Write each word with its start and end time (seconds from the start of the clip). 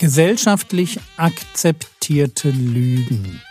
Gesellschaftlich 0.00 0.98
akzeptierte 1.18 2.48
Lügen. 2.48 3.42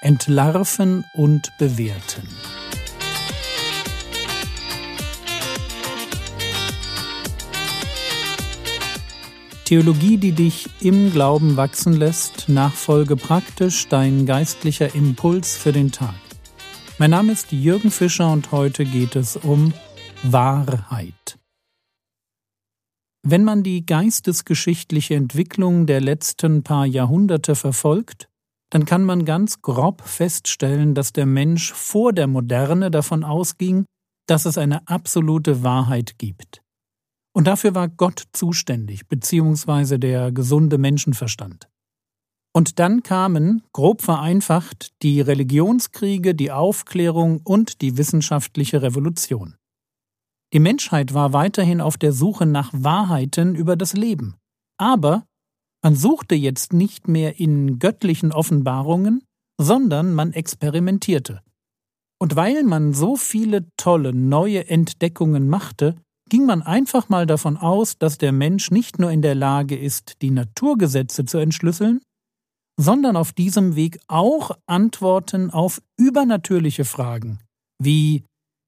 Entlarven 0.00 1.04
und 1.12 1.52
bewerten. 1.58 2.26
Theologie, 9.66 10.16
die 10.16 10.32
dich 10.32 10.70
im 10.80 11.12
Glauben 11.12 11.58
wachsen 11.58 11.92
lässt, 11.92 12.48
nachfolge 12.48 13.16
praktisch 13.16 13.86
dein 13.88 14.24
geistlicher 14.24 14.94
Impuls 14.94 15.58
für 15.58 15.72
den 15.72 15.92
Tag. 15.92 16.14
Mein 16.96 17.10
Name 17.10 17.32
ist 17.32 17.52
Jürgen 17.52 17.90
Fischer 17.90 18.32
und 18.32 18.50
heute 18.50 18.86
geht 18.86 19.14
es 19.14 19.36
um 19.36 19.74
Wahrheit. 20.22 21.17
Wenn 23.30 23.44
man 23.44 23.62
die 23.62 23.84
geistesgeschichtliche 23.84 25.14
Entwicklung 25.14 25.84
der 25.84 26.00
letzten 26.00 26.62
paar 26.62 26.86
Jahrhunderte 26.86 27.56
verfolgt, 27.56 28.30
dann 28.70 28.86
kann 28.86 29.04
man 29.04 29.26
ganz 29.26 29.60
grob 29.60 30.00
feststellen, 30.00 30.94
dass 30.94 31.12
der 31.12 31.26
Mensch 31.26 31.74
vor 31.74 32.14
der 32.14 32.26
Moderne 32.26 32.90
davon 32.90 33.24
ausging, 33.24 33.84
dass 34.26 34.46
es 34.46 34.56
eine 34.56 34.88
absolute 34.88 35.62
Wahrheit 35.62 36.16
gibt. 36.16 36.62
Und 37.34 37.46
dafür 37.46 37.74
war 37.74 37.88
Gott 37.88 38.24
zuständig, 38.32 39.08
beziehungsweise 39.08 39.98
der 39.98 40.32
gesunde 40.32 40.78
Menschenverstand. 40.78 41.68
Und 42.54 42.78
dann 42.78 43.02
kamen, 43.02 43.62
grob 43.74 44.00
vereinfacht, 44.00 44.94
die 45.02 45.20
Religionskriege, 45.20 46.34
die 46.34 46.50
Aufklärung 46.50 47.42
und 47.44 47.82
die 47.82 47.98
wissenschaftliche 47.98 48.80
Revolution. 48.80 49.58
Die 50.52 50.60
Menschheit 50.60 51.12
war 51.12 51.32
weiterhin 51.32 51.80
auf 51.80 51.98
der 51.98 52.12
Suche 52.12 52.46
nach 52.46 52.70
Wahrheiten 52.72 53.54
über 53.54 53.76
das 53.76 53.92
Leben. 53.92 54.36
Aber 54.78 55.24
man 55.82 55.94
suchte 55.94 56.34
jetzt 56.34 56.72
nicht 56.72 57.06
mehr 57.06 57.38
in 57.38 57.78
göttlichen 57.78 58.32
Offenbarungen, 58.32 59.22
sondern 59.60 60.14
man 60.14 60.32
experimentierte. 60.32 61.42
Und 62.20 62.34
weil 62.34 62.64
man 62.64 62.94
so 62.94 63.16
viele 63.16 63.68
tolle 63.76 64.12
neue 64.12 64.68
Entdeckungen 64.68 65.48
machte, 65.48 65.96
ging 66.28 66.46
man 66.46 66.62
einfach 66.62 67.08
mal 67.08 67.26
davon 67.26 67.56
aus, 67.56 67.98
dass 67.98 68.18
der 68.18 68.32
Mensch 68.32 68.70
nicht 68.70 68.98
nur 68.98 69.10
in 69.10 69.22
der 69.22 69.34
Lage 69.34 69.78
ist, 69.78 70.20
die 70.22 70.30
Naturgesetze 70.30 71.24
zu 71.24 71.38
entschlüsseln, 71.38 72.00
sondern 72.78 73.16
auf 73.16 73.32
diesem 73.32 73.76
Weg 73.76 73.98
auch 74.08 74.52
Antworten 74.66 75.50
auf 75.50 75.80
übernatürliche 75.96 76.84
Fragen, 76.84 77.40
wie 77.82 78.24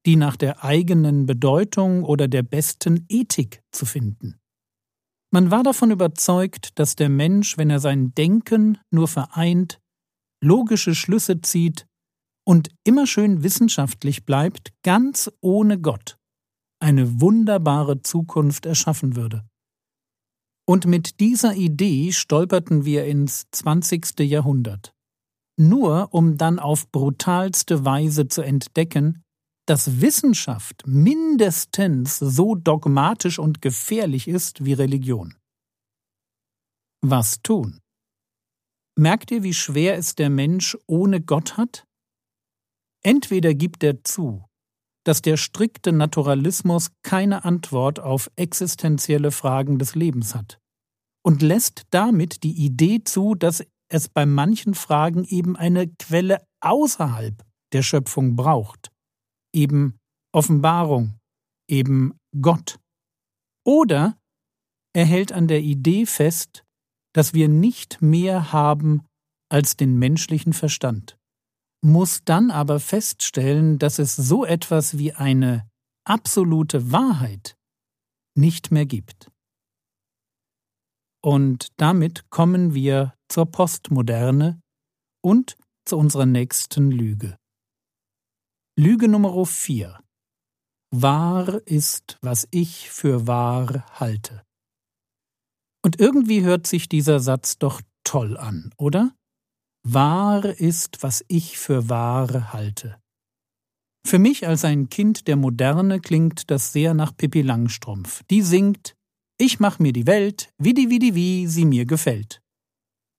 die 0.07 0.17
nach 0.17 0.37
der 0.37 0.65
eigenen 0.65 1.27
Bedeutung 1.27 2.05
oder 2.05 2.29
der 2.29 2.43
besten 2.43 3.05
Ethik 3.09 3.63
zu 3.71 3.87
finden. 3.87 4.41
Man 5.33 5.51
war 5.51 5.63
davon 5.63 5.91
überzeugt, 5.91 6.79
dass 6.79 6.97
der 6.97 7.09
Mensch, 7.09 7.57
wenn 7.57 7.71
er 7.71 7.81
sein 7.81 8.15
Denken 8.15 8.79
nur 8.91 9.07
vereint, 9.07 9.81
logische 10.43 10.95
Schlüsse 10.95 11.41
zieht 11.41 11.87
und 12.45 12.71
immer 12.85 13.07
schön 13.07 13.43
wissenschaftlich 13.45 14.25
bleibt, 14.25 14.73
ganz 14.83 15.31
ohne 15.41 15.79
Gott, 15.79 16.17
eine 16.81 17.21
wunderbare 17.21 18.03
Zukunft 18.03 18.67
erschaffen 18.67 19.15
würde. 19.15 19.45
Und 20.67 20.87
mit 20.87 21.21
dieser 21.21 21.55
Idee 21.55 22.13
stolperten 22.13 22.85
wir 22.85 23.05
ins 23.05 23.47
20. 23.53 24.21
Jahrhundert. 24.21 24.95
Nur 25.57 26.09
um 26.13 26.39
dann 26.39 26.59
auf 26.59 26.91
brutalste 26.91 27.85
Weise 27.85 28.29
zu 28.29 28.43
entdecken, 28.43 29.23
dass 29.71 30.01
Wissenschaft 30.01 30.83
mindestens 30.85 32.19
so 32.19 32.57
dogmatisch 32.57 33.39
und 33.39 33.63
gefährlich 33.63 34.27
ist 34.27 34.65
wie 34.65 34.73
Religion. 34.73 35.37
Was 37.03 37.41
tun? 37.41 37.79
Merkt 38.99 39.31
ihr, 39.31 39.45
wie 39.45 39.55
schwer 39.55 39.97
es 39.97 40.17
der 40.17 40.29
Mensch 40.29 40.77
ohne 40.89 41.21
Gott 41.21 41.57
hat? 41.57 41.85
Entweder 43.05 43.55
gibt 43.55 43.85
er 43.85 44.03
zu, 44.03 44.45
dass 45.05 45.23
der 45.23 45.37
strikte 45.37 45.93
Naturalismus 45.93 46.91
keine 47.05 47.45
Antwort 47.45 48.01
auf 48.01 48.29
existenzielle 48.35 49.31
Fragen 49.31 49.79
des 49.79 49.95
Lebens 49.95 50.35
hat 50.35 50.59
und 51.25 51.43
lässt 51.43 51.85
damit 51.91 52.43
die 52.43 52.57
Idee 52.57 53.05
zu, 53.05 53.37
dass 53.37 53.65
es 53.89 54.09
bei 54.09 54.27
manchen 54.27 54.75
Fragen 54.75 55.23
eben 55.23 55.57
eine 55.57 55.87
Quelle 55.87 56.45
außerhalb 56.59 57.41
der 57.73 57.83
Schöpfung 57.83 58.35
braucht 58.35 58.91
eben 59.55 59.99
Offenbarung, 60.33 61.19
eben 61.69 62.19
Gott. 62.41 62.79
Oder 63.65 64.19
er 64.95 65.05
hält 65.05 65.33
an 65.33 65.49
der 65.49 65.61
Idee 65.61 66.07
fest, 66.07 66.65
dass 67.15 67.35
wir 67.35 67.49
nicht 67.49 68.01
mehr 68.03 68.53
haben 68.53 69.07
als 69.51 69.77
den 69.77 69.99
menschlichen 69.99 70.53
Verstand, 70.53 71.19
muss 71.85 72.25
dann 72.25 72.51
aber 72.51 72.79
feststellen, 72.79 73.79
dass 73.79 73.99
es 73.99 74.15
so 74.15 74.45
etwas 74.45 74.99
wie 74.99 75.13
eine 75.13 75.69
absolute 76.07 76.93
Wahrheit 76.93 77.57
nicht 78.37 78.71
mehr 78.71 78.87
gibt. 78.87 79.31
Und 81.23 81.69
damit 81.77 82.31
kommen 82.31 82.75
wir 82.75 83.15
zur 83.29 83.47
Postmoderne 83.47 84.61
und 85.23 85.57
zu 85.85 85.99
unserer 85.99 86.27
nächsten 86.27 86.91
Lüge. 86.91 87.40
Lüge 88.83 89.09
Nummer 89.09 89.45
4. 89.45 90.01
Wahr 90.91 91.61
ist, 91.67 92.17
was 92.23 92.49
ich 92.51 92.89
für 92.89 93.27
wahr 93.27 93.85
halte. 94.01 94.43
Und 95.85 96.01
irgendwie 96.01 96.41
hört 96.41 96.67
sich 96.67 96.89
dieser 96.89 97.21
Satz 97.21 97.59
doch 97.59 97.83
toll 98.05 98.39
an, 98.39 98.73
oder? 98.79 99.15
Wahr 99.87 100.47
ist, 100.47 101.03
was 101.03 101.23
ich 101.29 101.59
für 101.59 101.91
wahr 101.91 102.55
halte. 102.55 102.99
Für 104.07 104.19
mich 104.19 104.47
als 104.49 104.65
ein 104.65 104.89
Kind 104.89 105.29
der 105.29 105.37
Moderne 105.37 106.01
klingt 106.01 106.51
das 106.51 106.73
sehr 106.73 106.95
nach 106.95 107.15
Pippi 107.15 107.43
Langstrumpf. 107.43 108.23
Die 108.31 108.41
singt 108.41 108.97
Ich 109.37 109.61
mach 109.61 109.79
mir 109.79 109.93
die 109.93 110.07
Welt, 110.07 110.55
wie 110.57 110.73
die 110.73 110.89
wie 110.89 110.99
die 110.99 111.15
wie 111.15 111.47
sie 111.47 111.67
mir 111.67 111.85
gefällt. 111.85 112.41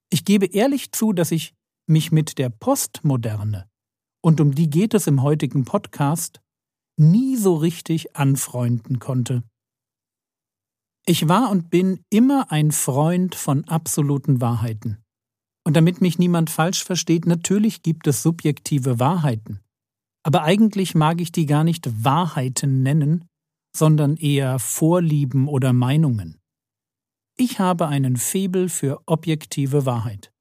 Ich 0.10 0.26
gebe 0.26 0.48
ehrlich 0.48 0.92
zu, 0.92 1.14
dass 1.14 1.30
ich 1.30 1.54
mich 1.86 2.12
mit 2.12 2.40
der 2.40 2.50
Postmoderne 2.50 3.71
und 4.22 4.40
um 4.40 4.54
die 4.54 4.70
geht 4.70 4.94
es 4.94 5.08
im 5.08 5.22
heutigen 5.22 5.66
Podcast, 5.66 6.42
nie 6.98 7.36
so 7.36 7.56
richtig 7.56 8.16
anfreunden 8.16 9.00
konnte. 9.00 9.44
Ich 11.06 11.28
war 11.28 11.50
und 11.50 11.70
bin 11.70 12.04
immer 12.10 12.52
ein 12.52 12.72
Freund 12.72 13.34
von 13.34 13.66
absoluten 13.66 14.40
Wahrheiten. 14.40 14.98
Und 15.66 15.76
damit 15.76 16.02
mich 16.02 16.20
niemand 16.20 16.50
falsch 16.50 16.84
versteht, 16.84 17.26
natürlich 17.26 17.82
gibt 17.82 18.08
es 18.08 18.24
subjektive 18.24 19.00
Wahrheiten. 19.00 19.60
Aber 20.24 20.44
eigentlich 20.44 20.94
mag 20.94 21.20
ich 21.22 21.32
die 21.32 21.48
gar 21.48 21.64
nicht 21.64 22.04
Wahrheiten 22.04 22.84
nennen, 22.84 23.26
sondern 23.76 24.18
eher 24.18 24.60
Vorlieben 24.60 25.48
oder 25.48 25.74
Meinungen. 25.74 26.38
Ich 27.38 27.60
habe 27.60 27.88
einen 27.88 28.18
Febel 28.18 28.70
für 28.70 29.02
objektive 29.08 29.86
Wahrheit, 29.86 30.32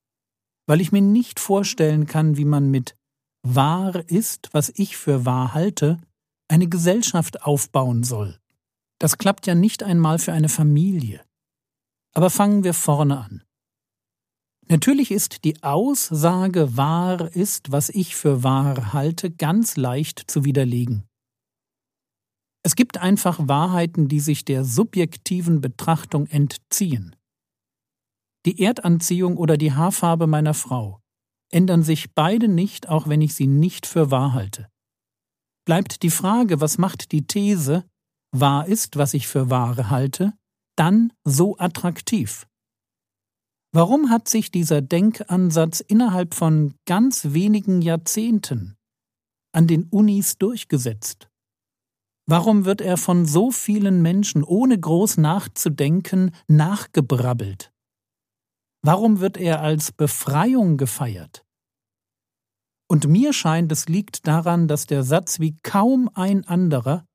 weil 0.66 0.80
ich 0.80 0.92
mir 0.92 1.00
nicht 1.00 1.40
vorstellen 1.40 2.06
kann, 2.06 2.36
wie 2.36 2.44
man 2.44 2.70
mit 2.70 2.96
wahr 3.42 4.08
ist, 4.08 4.48
was 4.52 4.72
ich 4.74 4.96
für 4.96 5.24
wahr 5.24 5.54
halte, 5.54 5.98
eine 6.48 6.68
Gesellschaft 6.68 7.42
aufbauen 7.42 8.02
soll. 8.02 8.38
Das 8.98 9.18
klappt 9.18 9.46
ja 9.46 9.54
nicht 9.54 9.82
einmal 9.82 10.18
für 10.18 10.32
eine 10.32 10.48
Familie. 10.48 11.24
Aber 12.12 12.28
fangen 12.28 12.64
wir 12.64 12.74
vorne 12.74 13.18
an. 13.18 13.42
Natürlich 14.68 15.10
ist 15.10 15.44
die 15.44 15.62
Aussage 15.62 16.76
wahr 16.76 17.34
ist, 17.34 17.72
was 17.72 17.88
ich 17.88 18.14
für 18.14 18.44
wahr 18.44 18.92
halte, 18.92 19.30
ganz 19.30 19.76
leicht 19.76 20.30
zu 20.30 20.44
widerlegen. 20.44 21.08
Es 22.62 22.76
gibt 22.76 22.98
einfach 22.98 23.48
Wahrheiten, 23.48 24.06
die 24.08 24.20
sich 24.20 24.44
der 24.44 24.64
subjektiven 24.64 25.60
Betrachtung 25.60 26.26
entziehen. 26.26 27.16
Die 28.46 28.62
Erdanziehung 28.62 29.38
oder 29.38 29.56
die 29.56 29.72
Haarfarbe 29.72 30.26
meiner 30.26 30.54
Frau, 30.54 30.99
ändern 31.50 31.82
sich 31.82 32.14
beide 32.14 32.48
nicht, 32.48 32.88
auch 32.88 33.08
wenn 33.08 33.20
ich 33.20 33.34
sie 33.34 33.46
nicht 33.46 33.86
für 33.86 34.10
wahr 34.10 34.32
halte. 34.32 34.68
Bleibt 35.66 36.02
die 36.02 36.10
Frage, 36.10 36.60
was 36.60 36.78
macht 36.78 37.12
die 37.12 37.26
These, 37.26 37.84
wahr 38.32 38.66
ist, 38.66 38.96
was 38.96 39.14
ich 39.14 39.26
für 39.26 39.50
wahre 39.50 39.90
halte, 39.90 40.32
dann 40.76 41.12
so 41.24 41.58
attraktiv? 41.58 42.46
Warum 43.72 44.10
hat 44.10 44.28
sich 44.28 44.50
dieser 44.50 44.82
Denkansatz 44.82 45.80
innerhalb 45.80 46.34
von 46.34 46.74
ganz 46.86 47.32
wenigen 47.32 47.82
Jahrzehnten 47.82 48.76
an 49.52 49.66
den 49.66 49.84
Unis 49.84 50.38
durchgesetzt? 50.38 51.28
Warum 52.26 52.64
wird 52.64 52.80
er 52.80 52.96
von 52.96 53.26
so 53.26 53.50
vielen 53.50 54.02
Menschen 54.02 54.42
ohne 54.44 54.78
groß 54.78 55.18
nachzudenken 55.18 56.32
nachgebrabbelt? 56.48 57.72
Warum 58.82 59.20
wird 59.20 59.36
er 59.36 59.60
als 59.60 59.92
Befreiung 59.92 60.76
gefeiert? 60.76 61.44
Und 62.88 63.06
mir 63.06 63.32
scheint, 63.32 63.70
es 63.70 63.88
liegt 63.88 64.26
daran, 64.26 64.66
dass 64.66 64.86
der 64.86 65.04
Satz 65.04 65.38
wie 65.38 65.56
kaum 65.62 66.10
ein 66.14 66.44
anderer 66.46 67.06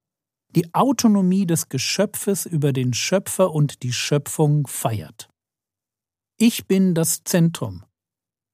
die 0.56 0.74
Autonomie 0.74 1.46
des 1.46 1.68
Geschöpfes 1.68 2.46
über 2.46 2.72
den 2.72 2.94
Schöpfer 2.94 3.52
und 3.52 3.84
die 3.84 3.92
Schöpfung 3.92 4.68
feiert. 4.68 5.30
Ich 6.38 6.66
bin 6.66 6.94
das 6.94 7.24
Zentrum. 7.26 7.84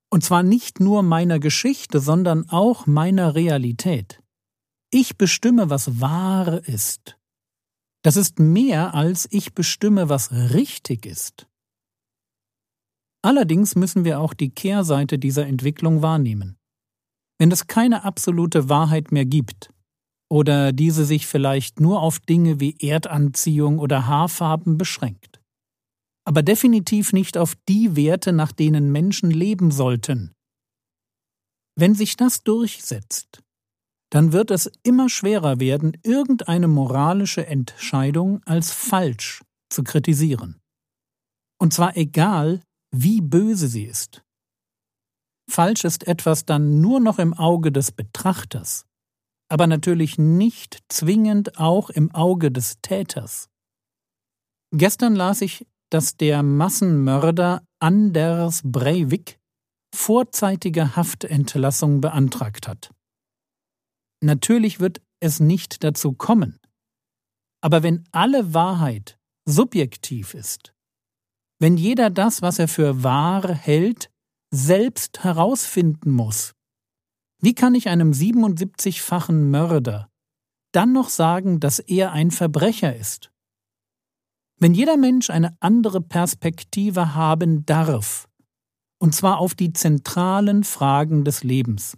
Und 0.09 0.23
zwar 0.23 0.41
nicht 0.41 0.79
nur 0.79 1.03
meiner 1.03 1.39
Geschichte, 1.39 1.99
sondern 1.99 2.49
auch 2.49 2.87
meiner 2.87 3.35
Realität. 3.35 4.21
Ich 4.89 5.17
bestimme, 5.17 5.69
was 5.69 6.01
wahr 6.01 6.67
ist. 6.67 7.17
Das 8.03 8.17
ist 8.17 8.39
mehr 8.39 8.93
als 8.95 9.27
ich 9.31 9.53
bestimme, 9.53 10.09
was 10.09 10.31
richtig 10.31 11.05
ist. 11.05 11.47
Allerdings 13.23 13.75
müssen 13.75 14.03
wir 14.03 14.19
auch 14.19 14.33
die 14.33 14.49
Kehrseite 14.49 15.19
dieser 15.19 15.45
Entwicklung 15.45 16.01
wahrnehmen. 16.01 16.57
Wenn 17.39 17.51
es 17.51 17.67
keine 17.67 18.03
absolute 18.03 18.69
Wahrheit 18.69 19.11
mehr 19.11 19.25
gibt, 19.25 19.71
oder 20.31 20.71
diese 20.71 21.03
sich 21.03 21.27
vielleicht 21.27 21.81
nur 21.81 22.01
auf 22.01 22.19
Dinge 22.19 22.61
wie 22.61 22.77
Erdanziehung 22.79 23.79
oder 23.79 24.07
Haarfarben 24.07 24.77
beschränkt, 24.77 25.41
aber 26.25 26.41
definitiv 26.41 27.11
nicht 27.11 27.37
auf 27.37 27.55
die 27.67 27.97
Werte, 27.97 28.31
nach 28.31 28.53
denen 28.53 28.93
Menschen 28.93 29.29
leben 29.29 29.71
sollten. 29.71 30.33
Wenn 31.75 31.95
sich 31.95 32.15
das 32.15 32.43
durchsetzt, 32.43 33.43
dann 34.09 34.31
wird 34.31 34.51
es 34.51 34.71
immer 34.83 35.09
schwerer 35.09 35.59
werden, 35.59 35.97
irgendeine 36.03 36.69
moralische 36.69 37.45
Entscheidung 37.45 38.41
als 38.45 38.71
falsch 38.71 39.43
zu 39.69 39.83
kritisieren. 39.83 40.61
Und 41.59 41.73
zwar 41.73 41.97
egal, 41.97 42.61
wie 42.91 43.21
böse 43.21 43.67
sie 43.67 43.85
ist. 43.85 44.23
Falsch 45.49 45.83
ist 45.83 46.07
etwas 46.07 46.45
dann 46.45 46.81
nur 46.81 46.99
noch 46.99 47.19
im 47.19 47.33
Auge 47.33 47.71
des 47.71 47.91
Betrachters, 47.91 48.85
aber 49.49 49.67
natürlich 49.67 50.17
nicht 50.17 50.79
zwingend 50.87 51.57
auch 51.57 51.89
im 51.89 52.11
Auge 52.11 52.51
des 52.51 52.79
Täters. 52.81 53.49
Gestern 54.73 55.15
las 55.15 55.41
ich, 55.41 55.67
dass 55.89 56.15
der 56.15 56.43
Massenmörder 56.43 57.63
Anders 57.79 58.61
Breivik 58.63 59.39
vorzeitige 59.93 60.95
Haftentlassung 60.95 61.99
beantragt 61.99 62.67
hat. 62.67 62.91
Natürlich 64.23 64.79
wird 64.79 65.01
es 65.19 65.39
nicht 65.39 65.83
dazu 65.83 66.13
kommen. 66.13 66.59
Aber 67.61 67.83
wenn 67.83 68.05
alle 68.11 68.53
Wahrheit 68.53 69.19
subjektiv 69.45 70.33
ist, 70.33 70.73
wenn 71.61 71.77
jeder 71.77 72.09
das, 72.09 72.41
was 72.41 72.57
er 72.57 72.67
für 72.67 73.03
wahr 73.03 73.53
hält, 73.53 74.09
selbst 74.49 75.23
herausfinden 75.23 76.09
muss. 76.09 76.55
Wie 77.39 77.53
kann 77.53 77.75
ich 77.75 77.87
einem 77.87 78.13
77-fachen 78.13 79.51
Mörder 79.51 80.09
dann 80.71 80.91
noch 80.91 81.09
sagen, 81.09 81.59
dass 81.59 81.77
er 81.77 82.13
ein 82.13 82.31
Verbrecher 82.31 82.95
ist? 82.95 83.31
Wenn 84.57 84.73
jeder 84.73 84.97
Mensch 84.97 85.29
eine 85.29 85.55
andere 85.59 86.01
Perspektive 86.01 87.13
haben 87.13 87.63
darf, 87.67 88.27
und 88.99 89.13
zwar 89.13 89.37
auf 89.37 89.53
die 89.53 89.71
zentralen 89.71 90.63
Fragen 90.63 91.23
des 91.23 91.43
Lebens, 91.43 91.95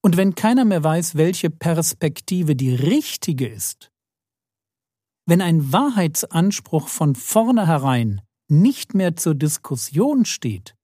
und 0.00 0.16
wenn 0.16 0.36
keiner 0.36 0.64
mehr 0.64 0.84
weiß, 0.84 1.16
welche 1.16 1.50
Perspektive 1.50 2.54
die 2.54 2.72
richtige 2.72 3.48
ist, 3.48 3.90
wenn 5.26 5.40
ein 5.40 5.72
Wahrheitsanspruch 5.72 6.86
von 6.86 7.16
vornherein 7.16 8.22
nicht 8.50 8.94
mehr 8.94 9.16
zur 9.16 9.34
Diskussion 9.34 10.24
steht, 10.24 10.76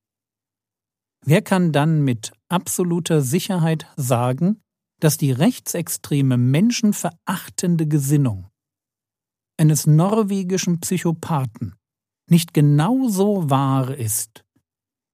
wer 1.24 1.42
kann 1.42 1.72
dann 1.72 2.02
mit 2.02 2.32
absoluter 2.48 3.20
Sicherheit 3.22 3.86
sagen, 3.96 4.62
dass 5.00 5.18
die 5.18 5.32
rechtsextreme 5.32 6.36
menschenverachtende 6.36 7.86
Gesinnung 7.86 8.48
eines 9.58 9.86
norwegischen 9.86 10.80
Psychopathen 10.80 11.74
nicht 12.30 12.54
genauso 12.54 13.50
wahr 13.50 13.94
ist 13.94 14.44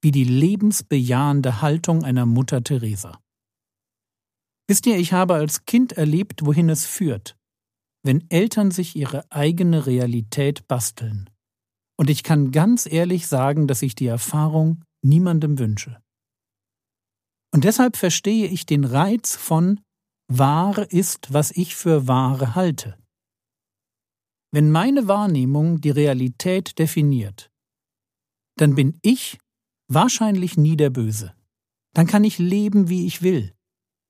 wie 0.03 0.11
die 0.11 0.25
lebensbejahende 0.25 1.63
Haltung 1.63 2.03
einer 2.03 2.27
Mutter 2.27 2.65
Teresa. 2.65 3.21
Wisst 4.69 4.87
ihr, 4.87 4.97
ich 4.97 5.13
habe 5.13 5.35
als 5.35 5.65
Kind 5.65 5.93
erlebt, 5.93 6.45
wohin 6.45 6.69
es 6.69 6.87
führt, 6.87 7.37
wenn 8.03 8.29
Eltern 8.31 8.71
sich 8.73 8.97
ihre 8.97 9.31
eigene 9.31 9.87
Realität 9.87 10.67
basteln. 10.67 11.31
Und 12.03 12.11
ich 12.11 12.25
kann 12.25 12.51
ganz 12.51 12.91
ehrlich 12.91 13.29
sagen, 13.29 13.69
dass 13.69 13.81
ich 13.81 13.95
die 13.95 14.09
Erfahrung 14.09 14.83
niemandem 15.03 15.61
wünsche. 15.61 16.03
Und 17.55 17.63
deshalb 17.63 17.97
verstehe 17.97 18.49
ich 18.49 18.67
den 18.67 18.83
Reiz 18.83 19.37
von 19.37 19.79
wahr 20.27 20.91
ist, 20.91 21.33
was 21.33 21.53
ich 21.53 21.77
für 21.77 22.09
wahre 22.09 22.57
halte. 22.57 22.99
Wenn 24.51 24.73
meine 24.73 25.07
Wahrnehmung 25.07 25.81
die 25.81 25.91
Realität 25.91 26.77
definiert, 26.81 27.53
dann 28.57 28.75
bin 28.75 28.99
ich 29.03 29.39
wahrscheinlich 29.87 30.57
nie 30.57 30.77
der 30.77 30.91
Böse. 30.91 31.37
Dann 31.95 32.09
kann 32.09 32.25
ich 32.25 32.41
leben, 32.41 32.89
wie 32.89 33.07
ich 33.07 33.23
will. 33.23 33.55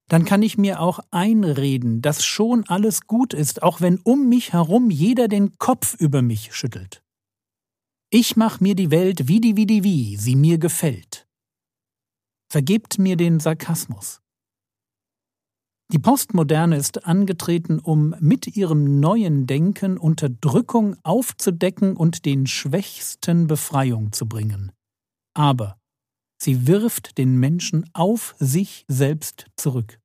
Dann 0.09 0.25
kann 0.25 0.41
ich 0.41 0.57
mir 0.57 0.81
auch 0.81 1.01
einreden, 1.11 2.01
dass 2.01 2.25
schon 2.25 2.67
alles 2.69 3.03
gut 3.07 3.35
ist, 3.35 3.63
auch 3.63 3.83
wenn 3.83 3.99
um 3.99 4.31
mich 4.31 4.55
herum 4.55 4.89
jeder 4.89 5.29
den 5.29 5.59
Kopf 5.59 5.93
über 6.01 6.23
mich 6.23 6.55
schüttelt. 6.57 7.02
Ich 8.15 8.37
mach 8.37 8.61
mir 8.61 8.75
die 8.75 8.91
Welt 8.91 9.27
wie 9.27 9.41
die 9.41 9.57
wie 9.57 9.65
die 9.65 9.85
wie 9.85 10.19
sie 10.19 10.37
mir 10.37 10.59
gefällt. 10.59 11.27
Vergebt 12.51 12.99
mir 12.99 13.17
den 13.17 13.41
Sarkasmus. 13.41 14.21
Die 15.91 15.99
Postmoderne 15.99 16.77
ist 16.77 17.07
angetreten, 17.07 17.79
um 17.79 18.15
mit 18.21 18.55
ihrem 18.55 19.01
neuen 19.01 19.47
Denken 19.47 19.97
Unterdrückung 19.97 20.95
aufzudecken 21.05 21.97
und 21.97 22.27
den 22.27 22.47
Schwächsten 22.47 23.47
Befreiung 23.47 24.13
zu 24.13 24.29
bringen. 24.29 24.73
Aber 25.33 25.81
sie 26.37 26.67
wirft 26.67 27.17
den 27.17 27.41
Menschen 27.41 27.89
auf 27.95 28.35
sich 28.39 28.85
selbst 28.89 29.47
zurück. 29.57 29.99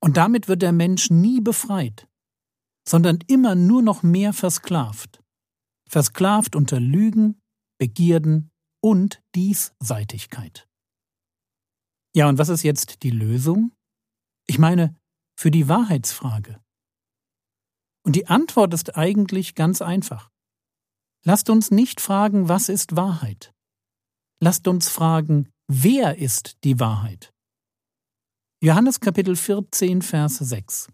Und 0.00 0.16
damit 0.16 0.46
wird 0.46 0.62
der 0.62 0.72
Mensch 0.72 1.10
nie 1.10 1.40
befreit, 1.40 2.06
sondern 2.88 3.18
immer 3.26 3.56
nur 3.56 3.82
noch 3.82 4.04
mehr 4.04 4.32
versklavt 4.32 5.20
versklavt 5.90 6.54
unter 6.54 6.78
Lügen, 6.78 7.40
Begierden 7.78 8.50
und 8.82 9.22
Diesseitigkeit. 9.34 10.68
Ja, 12.14 12.28
und 12.28 12.38
was 12.38 12.48
ist 12.48 12.62
jetzt 12.62 13.02
die 13.02 13.10
Lösung? 13.10 13.72
Ich 14.46 14.58
meine, 14.58 14.96
für 15.38 15.50
die 15.50 15.68
Wahrheitsfrage. 15.68 16.60
Und 18.04 18.16
die 18.16 18.26
Antwort 18.26 18.72
ist 18.74 18.96
eigentlich 18.96 19.54
ganz 19.54 19.82
einfach. 19.82 20.30
Lasst 21.24 21.50
uns 21.50 21.70
nicht 21.70 22.00
fragen, 22.00 22.48
was 22.48 22.68
ist 22.68 22.96
Wahrheit? 22.96 23.52
Lasst 24.42 24.68
uns 24.68 24.88
fragen, 24.88 25.50
wer 25.68 26.16
ist 26.18 26.56
die 26.64 26.80
Wahrheit? 26.80 27.32
Johannes 28.62 29.00
Kapitel 29.00 29.36
14, 29.36 30.02
Vers 30.02 30.38
6. 30.38 30.88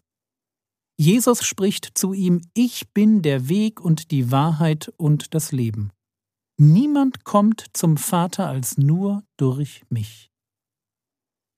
Jesus 0.99 1.45
spricht 1.45 1.99
zu 1.99 2.15
ihm, 2.15 2.41
Ich 2.55 2.93
bin 2.95 3.21
der 3.21 3.49
Weg 3.49 3.81
und 3.81 4.11
die 4.11 4.31
Wahrheit 4.31 4.93
und 4.97 5.35
das 5.35 5.53
Leben. 5.53 5.91
Niemand 6.59 7.25
kommt 7.25 7.67
zum 7.75 7.99
Vater 7.99 8.49
als 8.49 8.79
nur 8.79 9.23
durch 9.37 9.85
mich. 9.91 10.31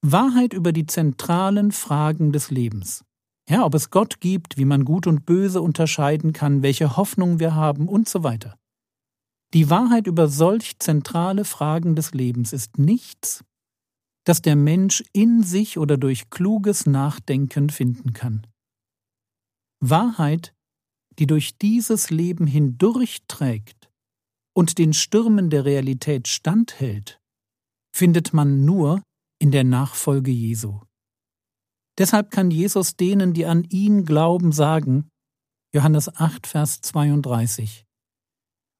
Wahrheit 0.02 0.52
über 0.52 0.72
die 0.72 0.86
zentralen 0.86 1.70
Fragen 1.70 2.32
des 2.32 2.50
Lebens. 2.50 3.04
Ja, 3.48 3.64
ob 3.64 3.74
es 3.74 3.90
Gott 3.90 4.20
gibt, 4.20 4.56
wie 4.56 4.64
man 4.64 4.84
Gut 4.84 5.06
und 5.06 5.24
Böse 5.24 5.62
unterscheiden 5.62 6.32
kann, 6.32 6.62
welche 6.62 6.96
Hoffnung 6.96 7.38
wir 7.38 7.54
haben 7.54 7.88
und 7.88 8.08
so 8.08 8.24
weiter. 8.24 8.58
Die 9.54 9.70
Wahrheit 9.70 10.06
über 10.06 10.28
solch 10.28 10.78
zentrale 10.78 11.44
Fragen 11.44 11.94
des 11.94 12.12
Lebens 12.12 12.52
ist 12.52 12.78
nichts, 12.78 13.44
das 14.24 14.42
der 14.42 14.56
Mensch 14.56 15.02
in 15.12 15.42
sich 15.42 15.78
oder 15.78 15.96
durch 15.96 16.28
kluges 16.28 16.86
Nachdenken 16.86 17.70
finden 17.70 18.12
kann. 18.12 18.46
Wahrheit, 19.80 20.54
die 21.18 21.26
durch 21.26 21.56
dieses 21.58 22.10
Leben 22.10 22.46
hindurchträgt 22.46 23.90
und 24.54 24.78
den 24.78 24.92
Stürmen 24.92 25.50
der 25.50 25.64
Realität 25.64 26.28
standhält, 26.28 27.20
findet 27.94 28.32
man 28.32 28.64
nur 28.64 29.02
in 29.40 29.50
der 29.50 29.64
Nachfolge 29.64 30.30
Jesu. 30.30 30.80
Deshalb 31.98 32.30
kann 32.30 32.50
Jesus 32.50 32.96
denen, 32.96 33.34
die 33.34 33.46
an 33.46 33.64
ihn 33.64 34.04
glauben, 34.04 34.52
sagen, 34.52 35.08
Johannes 35.74 36.14
8, 36.14 36.46
Vers 36.46 36.80
32, 36.80 37.84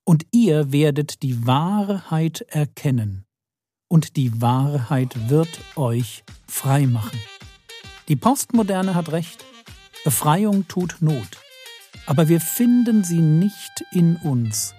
Und 0.07 0.27
ihr 0.33 0.73
werdet 0.73 1.23
die 1.23 1.47
Wahrheit 1.47 2.43
erkennen, 2.43 3.25
und 3.91 4.17
die 4.17 4.41
Wahrheit 4.41 5.29
wird 5.29 5.61
euch 5.77 6.23
frei 6.47 6.87
machen. 6.87 7.19
Die 8.09 8.17
Postmoderne 8.17 8.95
hat 8.95 9.11
recht. 9.11 9.45
Befreiung 10.05 10.67
tut 10.69 10.97
Not, 11.01 11.39
aber 12.07 12.29
wir 12.29 12.41
finden 12.41 13.05
sie 13.05 13.21
nicht 13.21 13.85
in 13.93 14.17
uns, 14.17 14.75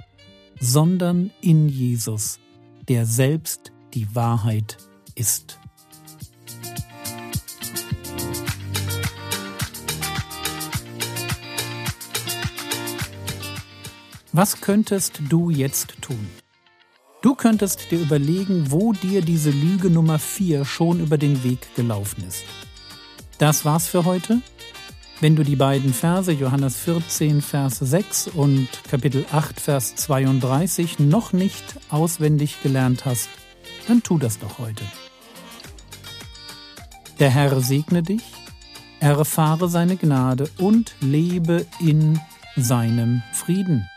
sondern 0.59 1.31
in 1.41 1.69
Jesus, 1.69 2.39
der 2.87 3.05
selbst 3.05 3.71
die 3.93 4.15
Wahrheit 4.15 4.77
ist. 5.15 5.59
Was 14.31 14.61
könntest 14.61 15.21
du 15.27 15.49
jetzt 15.49 16.01
tun? 16.01 16.29
Du 17.21 17.35
könntest 17.35 17.91
dir 17.91 17.99
überlegen, 17.99 18.71
wo 18.71 18.93
dir 18.93 19.21
diese 19.21 19.49
Lüge 19.49 19.89
Nummer 19.89 20.19
4 20.19 20.63
schon 20.63 21.01
über 21.01 21.17
den 21.17 21.43
Weg 21.43 21.75
gelaufen 21.75 22.23
ist. 22.25 22.43
Das 23.37 23.65
war's 23.65 23.87
für 23.87 24.05
heute. 24.05 24.41
Wenn 25.21 25.35
du 25.35 25.43
die 25.43 25.57
beiden 25.57 25.93
Verse 25.93 26.31
Johannes 26.31 26.77
14, 26.77 27.41
Vers 27.41 27.79
6 27.79 28.29
und 28.29 28.69
Kapitel 28.89 29.25
8, 29.29 29.59
Vers 29.59 29.95
32 29.97 30.97
noch 30.99 31.33
nicht 31.33 31.63
auswendig 31.89 32.63
gelernt 32.63 33.03
hast, 33.05 33.27
dann 33.89 34.01
tu 34.01 34.17
das 34.17 34.39
doch 34.39 34.59
heute. 34.59 34.85
Der 37.19 37.29
Herr 37.31 37.59
segne 37.59 38.01
dich, 38.01 38.23
erfahre 39.01 39.67
seine 39.67 39.97
Gnade 39.97 40.49
und 40.57 40.95
lebe 41.01 41.65
in 41.81 42.17
seinem 42.55 43.21
Frieden. 43.33 43.89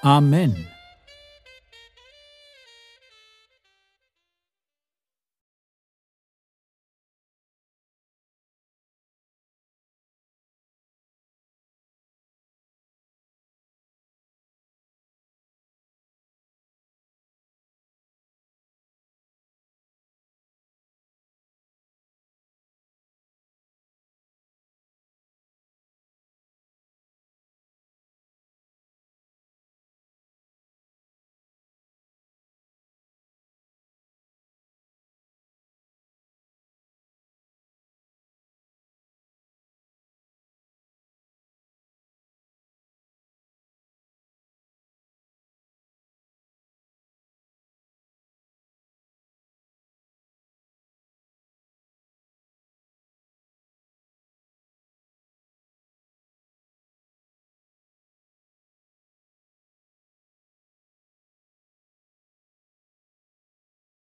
Amen. 0.00 0.66